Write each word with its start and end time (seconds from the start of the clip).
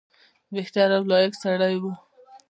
بهتر 0.55 0.89
او 0.97 1.03
لایق 1.11 1.33
سړی 1.43 1.75
وو. 1.81 1.91